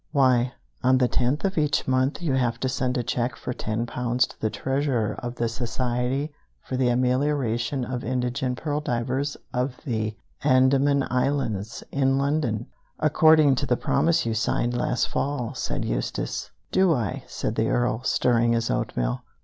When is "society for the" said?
5.47-6.89